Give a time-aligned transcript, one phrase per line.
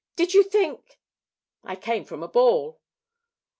[0.15, 0.97] "Did you think"
[1.63, 2.81] "I came from a ball.